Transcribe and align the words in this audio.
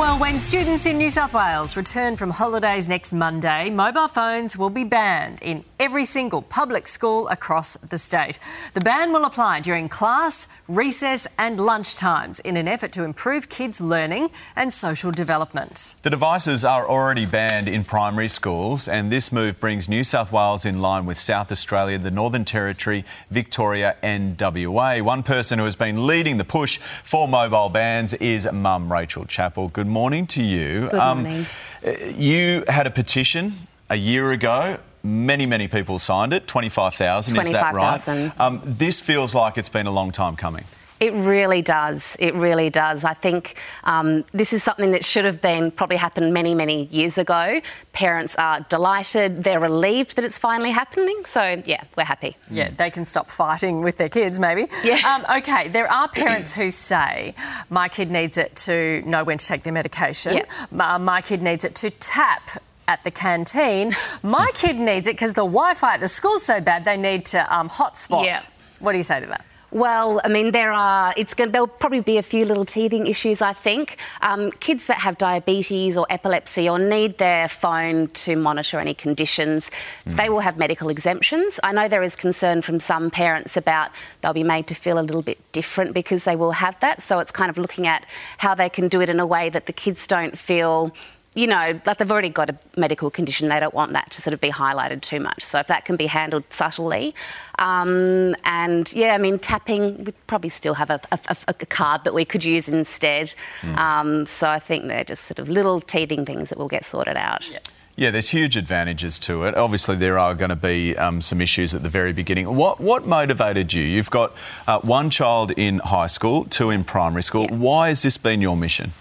Well, 0.00 0.18
when 0.18 0.40
students 0.40 0.86
in 0.86 0.96
New 0.96 1.10
South 1.10 1.34
Wales 1.34 1.76
return 1.76 2.16
from 2.16 2.30
holidays 2.30 2.88
next 2.88 3.12
Monday, 3.12 3.68
mobile 3.68 4.08
phones 4.08 4.56
will 4.56 4.70
be 4.70 4.82
banned 4.82 5.42
in 5.42 5.62
every 5.78 6.06
single 6.06 6.40
public 6.40 6.88
school 6.88 7.28
across 7.28 7.76
the 7.76 7.98
state. 7.98 8.38
The 8.72 8.80
ban 8.80 9.12
will 9.12 9.26
apply 9.26 9.60
during 9.60 9.90
class, 9.90 10.48
recess, 10.68 11.26
and 11.38 11.60
lunch 11.60 11.96
times 11.96 12.40
in 12.40 12.56
an 12.56 12.66
effort 12.66 12.92
to 12.92 13.04
improve 13.04 13.50
kids' 13.50 13.82
learning 13.82 14.30
and 14.56 14.72
social 14.72 15.10
development. 15.10 15.96
The 16.00 16.08
devices 16.08 16.64
are 16.64 16.88
already 16.88 17.26
banned 17.26 17.68
in 17.68 17.84
primary 17.84 18.28
schools, 18.28 18.88
and 18.88 19.12
this 19.12 19.30
move 19.30 19.60
brings 19.60 19.86
New 19.86 20.02
South 20.02 20.32
Wales 20.32 20.64
in 20.64 20.80
line 20.80 21.04
with 21.04 21.18
South 21.18 21.52
Australia, 21.52 21.98
the 21.98 22.10
Northern 22.10 22.46
Territory, 22.46 23.04
Victoria, 23.30 23.96
and 24.02 24.40
WA. 24.40 25.02
One 25.02 25.22
person 25.22 25.58
who 25.58 25.66
has 25.66 25.76
been 25.76 26.06
leading 26.06 26.38
the 26.38 26.44
push 26.44 26.78
for 26.78 27.28
mobile 27.28 27.68
bans 27.68 28.14
is 28.14 28.50
Mum 28.50 28.90
Rachel 28.90 29.26
Chappell. 29.26 29.68
Good 29.68 29.89
morning 29.90 30.26
to 30.28 30.42
you. 30.42 30.88
Good 30.88 30.98
morning. 30.98 31.46
Um, 31.84 31.94
you 32.14 32.64
had 32.68 32.86
a 32.86 32.90
petition 32.90 33.52
a 33.88 33.96
year 33.96 34.30
ago. 34.32 34.78
Many, 35.02 35.46
many 35.46 35.66
people 35.66 35.98
signed 35.98 36.32
it. 36.32 36.46
25,000, 36.46 37.36
is 37.38 37.50
that 37.52 37.74
right? 37.74 38.00
25,000. 38.02 38.32
Um, 38.38 38.60
this 38.64 39.00
feels 39.00 39.34
like 39.34 39.56
it's 39.58 39.68
been 39.68 39.86
a 39.86 39.90
long 39.90 40.10
time 40.10 40.36
coming. 40.36 40.64
It 41.00 41.14
really 41.14 41.62
does. 41.62 42.16
It 42.20 42.34
really 42.34 42.68
does. 42.68 43.04
I 43.04 43.14
think 43.14 43.54
um, 43.84 44.22
this 44.32 44.52
is 44.52 44.62
something 44.62 44.90
that 44.90 45.02
should 45.02 45.24
have 45.24 45.40
been 45.40 45.70
probably 45.70 45.96
happened 45.96 46.34
many, 46.34 46.54
many 46.54 46.84
years 46.84 47.16
ago. 47.16 47.62
Parents 47.94 48.36
are 48.36 48.60
delighted. 48.68 49.42
They're 49.42 49.60
relieved 49.60 50.16
that 50.16 50.26
it's 50.26 50.38
finally 50.38 50.70
happening. 50.70 51.22
So, 51.24 51.62
yeah, 51.64 51.82
we're 51.96 52.04
happy. 52.04 52.36
Yeah, 52.50 52.68
they 52.70 52.90
can 52.90 53.06
stop 53.06 53.30
fighting 53.30 53.80
with 53.80 53.96
their 53.96 54.10
kids, 54.10 54.38
maybe. 54.38 54.66
Yeah. 54.84 54.98
Um, 55.10 55.24
okay, 55.38 55.66
there 55.66 55.90
are 55.90 56.08
parents 56.08 56.52
who 56.52 56.70
say, 56.70 57.34
my 57.68 57.88
kid 57.88 58.12
needs 58.12 58.38
it 58.38 58.54
to 58.56 59.02
know 59.04 59.24
when 59.24 59.38
to 59.38 59.46
take 59.46 59.64
their 59.64 59.72
medication. 59.72 60.34
Yeah. 60.34 60.44
My, 60.70 60.98
my 60.98 61.20
kid 61.20 61.42
needs 61.42 61.64
it 61.64 61.74
to 61.76 61.90
tap 61.90 62.62
at 62.86 63.02
the 63.02 63.10
canteen. 63.10 63.92
My 64.22 64.50
kid 64.54 64.76
needs 64.76 65.08
it 65.08 65.12
because 65.12 65.32
the 65.32 65.42
Wi 65.42 65.74
Fi 65.74 65.94
at 65.94 66.00
the 66.00 66.08
school's 66.08 66.44
so 66.44 66.60
bad 66.60 66.84
they 66.84 66.96
need 66.96 67.26
to 67.26 67.56
um, 67.56 67.68
hotspot. 67.68 68.24
Yeah. 68.26 68.38
What 68.78 68.92
do 68.92 68.98
you 68.98 69.02
say 69.04 69.20
to 69.20 69.26
that? 69.26 69.44
Well, 69.72 70.20
I 70.24 70.28
mean, 70.28 70.50
there 70.50 70.72
are. 70.72 71.14
It's 71.16 71.34
going. 71.34 71.52
There'll 71.52 71.68
probably 71.68 72.00
be 72.00 72.18
a 72.18 72.22
few 72.22 72.44
little 72.44 72.64
teething 72.64 73.06
issues. 73.06 73.40
I 73.40 73.52
think 73.52 73.98
um, 74.20 74.50
kids 74.52 74.88
that 74.88 74.98
have 74.98 75.16
diabetes 75.16 75.96
or 75.96 76.06
epilepsy 76.10 76.68
or 76.68 76.78
need 76.78 77.18
their 77.18 77.46
phone 77.46 78.08
to 78.08 78.34
monitor 78.34 78.80
any 78.80 78.94
conditions, 78.94 79.70
they 80.06 80.28
will 80.28 80.40
have 80.40 80.56
medical 80.56 80.88
exemptions. 80.88 81.60
I 81.62 81.70
know 81.70 81.86
there 81.86 82.02
is 82.02 82.16
concern 82.16 82.62
from 82.62 82.80
some 82.80 83.10
parents 83.10 83.56
about 83.56 83.92
they'll 84.22 84.32
be 84.32 84.42
made 84.42 84.66
to 84.68 84.74
feel 84.74 84.98
a 84.98 85.02
little 85.02 85.22
bit 85.22 85.38
different 85.52 85.94
because 85.94 86.24
they 86.24 86.34
will 86.34 86.52
have 86.52 86.78
that. 86.80 87.00
So 87.00 87.20
it's 87.20 87.30
kind 87.30 87.48
of 87.48 87.56
looking 87.56 87.86
at 87.86 88.04
how 88.38 88.56
they 88.56 88.68
can 88.68 88.88
do 88.88 89.00
it 89.00 89.08
in 89.08 89.20
a 89.20 89.26
way 89.26 89.50
that 89.50 89.66
the 89.66 89.72
kids 89.72 90.08
don't 90.08 90.36
feel 90.36 90.92
you 91.34 91.46
know, 91.46 91.80
like 91.86 91.98
they've 91.98 92.10
already 92.10 92.28
got 92.28 92.50
a 92.50 92.56
medical 92.76 93.10
condition, 93.10 93.48
they 93.48 93.60
don't 93.60 93.74
want 93.74 93.92
that 93.92 94.10
to 94.10 94.22
sort 94.22 94.34
of 94.34 94.40
be 94.40 94.50
highlighted 94.50 95.00
too 95.00 95.20
much. 95.20 95.44
So 95.44 95.58
if 95.58 95.68
that 95.68 95.84
can 95.84 95.96
be 95.96 96.06
handled 96.06 96.44
subtly, 96.50 97.14
um, 97.58 98.34
and 98.44 98.92
yeah, 98.92 99.14
I 99.14 99.18
mean, 99.18 99.38
tapping, 99.38 100.04
we 100.04 100.12
probably 100.26 100.50
still 100.50 100.74
have 100.74 100.90
a, 100.90 101.00
a, 101.12 101.36
a 101.46 101.54
card 101.54 102.04
that 102.04 102.14
we 102.14 102.24
could 102.24 102.44
use 102.44 102.68
instead. 102.68 103.32
Um, 103.76 104.26
so 104.26 104.48
I 104.48 104.58
think 104.58 104.86
they're 104.88 105.04
just 105.04 105.24
sort 105.24 105.38
of 105.38 105.48
little 105.48 105.80
teething 105.80 106.24
things 106.24 106.48
that 106.48 106.58
will 106.58 106.68
get 106.68 106.84
sorted 106.84 107.16
out. 107.16 107.48
Yeah, 107.96 108.10
there's 108.10 108.30
huge 108.30 108.56
advantages 108.56 109.18
to 109.20 109.44
it. 109.44 109.54
Obviously, 109.56 109.96
there 109.96 110.18
are 110.18 110.34
going 110.34 110.48
to 110.48 110.56
be 110.56 110.96
um, 110.96 111.20
some 111.20 111.40
issues 111.40 111.74
at 111.74 111.82
the 111.82 111.88
very 111.88 112.12
beginning. 112.12 112.56
What 112.56 112.80
what 112.80 113.06
motivated 113.06 113.74
you? 113.74 113.82
You've 113.82 114.10
got 114.10 114.34
uh, 114.66 114.80
one 114.80 115.10
child 115.10 115.50
in 115.50 115.80
high 115.80 116.06
school, 116.06 116.44
two 116.44 116.70
in 116.70 116.82
primary 116.84 117.22
school. 117.22 117.46
Yeah. 117.50 117.56
Why 117.56 117.88
has 117.88 118.02
this 118.02 118.16
been 118.16 118.40
your 118.40 118.56
mission? 118.56 118.92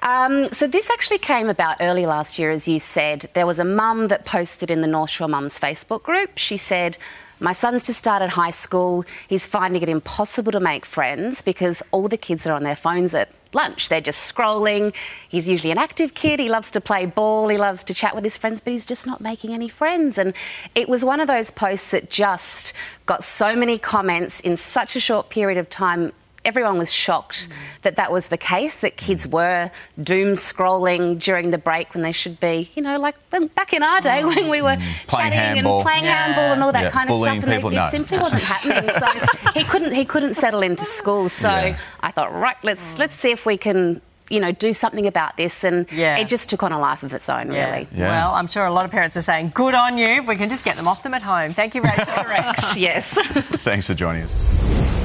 Um, 0.00 0.46
so 0.52 0.66
this 0.66 0.90
actually 0.90 1.18
came 1.18 1.48
about 1.48 1.76
early 1.80 2.06
last 2.06 2.38
year, 2.38 2.50
as 2.50 2.68
you 2.68 2.78
said. 2.78 3.28
There 3.34 3.46
was 3.46 3.58
a 3.58 3.64
mum 3.64 4.08
that 4.08 4.24
posted 4.24 4.70
in 4.70 4.80
the 4.80 4.86
North 4.86 5.10
Shore 5.10 5.28
Mums 5.28 5.58
Facebook 5.58 6.02
group. 6.02 6.38
She 6.38 6.56
said, 6.56 6.98
"My 7.40 7.52
son's 7.52 7.84
just 7.84 7.98
started 7.98 8.30
high 8.30 8.52
school. 8.52 9.04
He's 9.28 9.46
finding 9.46 9.82
it 9.82 9.88
impossible 9.88 10.52
to 10.52 10.60
make 10.60 10.86
friends 10.86 11.42
because 11.42 11.82
all 11.90 12.08
the 12.08 12.16
kids 12.16 12.46
are 12.46 12.54
on 12.54 12.64
their 12.64 12.76
phones 12.76 13.14
at." 13.14 13.28
Lunch. 13.54 13.88
They're 13.88 14.02
just 14.02 14.34
scrolling. 14.34 14.94
He's 15.26 15.48
usually 15.48 15.70
an 15.70 15.78
active 15.78 16.12
kid. 16.12 16.38
He 16.38 16.50
loves 16.50 16.70
to 16.72 16.82
play 16.82 17.06
ball. 17.06 17.48
He 17.48 17.56
loves 17.56 17.82
to 17.84 17.94
chat 17.94 18.14
with 18.14 18.22
his 18.22 18.36
friends, 18.36 18.60
but 18.60 18.74
he's 18.74 18.84
just 18.84 19.06
not 19.06 19.22
making 19.22 19.54
any 19.54 19.70
friends. 19.70 20.18
And 20.18 20.34
it 20.74 20.86
was 20.86 21.02
one 21.02 21.18
of 21.18 21.28
those 21.28 21.50
posts 21.50 21.92
that 21.92 22.10
just 22.10 22.74
got 23.06 23.24
so 23.24 23.56
many 23.56 23.78
comments 23.78 24.40
in 24.40 24.58
such 24.58 24.96
a 24.96 25.00
short 25.00 25.30
period 25.30 25.56
of 25.56 25.70
time 25.70 26.12
everyone 26.44 26.78
was 26.78 26.92
shocked 26.92 27.48
that 27.82 27.96
that 27.96 28.10
was 28.12 28.28
the 28.28 28.36
case, 28.38 28.80
that 28.80 28.96
kids 28.96 29.26
mm. 29.26 29.32
were 29.32 29.70
doom 30.02 30.34
scrolling 30.34 31.20
during 31.20 31.50
the 31.50 31.58
break 31.58 31.92
when 31.94 32.02
they 32.02 32.12
should 32.12 32.38
be, 32.40 32.70
you 32.74 32.82
know, 32.82 32.98
like 32.98 33.16
back 33.54 33.72
in 33.72 33.82
our 33.82 34.00
day 34.00 34.22
mm. 34.22 34.34
when 34.34 34.48
we 34.48 34.62
were 34.62 34.76
Playing 35.06 35.32
chatting 35.32 35.38
handball. 35.38 35.78
and 35.80 35.86
playing 35.86 36.04
Yeah. 36.04 36.24
handball 36.24 36.52
and 36.52 36.62
all 36.62 36.72
that 36.72 36.84
Yeah, 36.84 36.90
kind 36.90 37.10
of 37.10 37.14
bullying 37.14 37.40
stuff. 37.40 37.50
And 37.50 37.56
people, 37.56 37.70
it, 37.70 37.74
no. 37.74 37.86
it 37.86 37.90
simply 37.90 38.18
wasn't 38.18 38.42
happening. 38.42 38.90
So 38.98 39.50
he 39.54 39.64
couldn't 39.64 39.92
he 39.92 40.04
couldn't 40.04 40.34
settle 40.34 40.62
into 40.62 40.84
school. 40.84 41.28
So 41.28 41.48
Yeah. 41.50 41.78
I 42.00 42.10
thought, 42.10 42.32
right, 42.32 42.56
let's 42.62 42.94
mm. 42.94 42.98
let's 43.00 43.14
see 43.14 43.30
if 43.30 43.44
we 43.44 43.56
can. 43.56 44.00
You 44.30 44.40
know, 44.40 44.52
do 44.52 44.74
something 44.74 45.06
about 45.06 45.38
this, 45.38 45.64
and 45.64 45.90
Yeah. 45.90 46.18
it 46.18 46.28
just 46.28 46.50
took 46.50 46.62
on 46.62 46.70
a 46.70 46.78
life 46.78 47.02
of 47.02 47.14
its 47.14 47.30
own, 47.30 47.48
really. 47.48 47.88
Yeah. 47.90 48.08
Well, 48.10 48.34
I'm 48.34 48.46
sure 48.46 48.66
a 48.66 48.70
lot 48.70 48.84
of 48.84 48.90
parents 48.90 49.16
are 49.16 49.22
saying, 49.22 49.52
good 49.54 49.72
on 49.72 49.96
you. 49.96 50.22
We 50.22 50.36
can 50.36 50.50
just 50.50 50.66
get 50.66 50.76
them 50.76 50.86
off 50.86 51.02
them 51.02 51.14
at 51.14 51.22
home. 51.22 51.54
Thank 51.54 51.74
you, 51.74 51.80
Rachel. 51.80 52.04
Correct. 52.08 52.76
yes. 52.76 53.14
Thanks 53.64 53.86
for 53.86 53.94
joining 53.94 54.24
us. 54.24 54.97